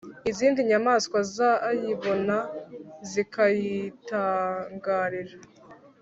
[0.29, 2.37] izindi nyamaswa zayibona
[3.11, 5.35] zikayitangarira,